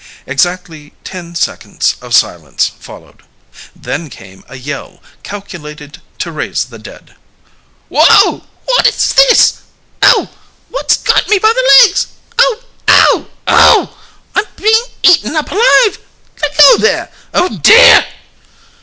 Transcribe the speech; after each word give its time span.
Exactly 0.25 0.93
ten 1.03 1.35
seconds 1.35 1.95
of 2.01 2.15
silence 2.15 2.69
followed. 2.79 3.21
Then 3.75 4.09
came 4.09 4.43
a 4.49 4.55
yell 4.55 4.99
calculated 5.21 6.01
to 6.17 6.31
raise 6.31 6.65
the 6.65 6.79
dead. 6.79 7.13
"Whow! 7.87 8.45
What's 8.65 9.13
this? 9.13 9.59
Oh! 10.01 10.31
What's 10.71 10.97
got 10.97 11.29
me 11.29 11.37
by 11.37 11.49
the 11.53 11.71
legs? 11.83 12.07
Oh, 12.39 12.63
oh! 12.87 13.27
oh! 13.45 13.95
I'm 14.33 14.45
being 14.55 14.85
eaten 15.03 15.35
up 15.35 15.51
alive! 15.51 15.99
Let 16.41 16.57
go 16.57 16.77
there! 16.77 17.11
Oh, 17.35 17.57
dear!" 17.59 18.03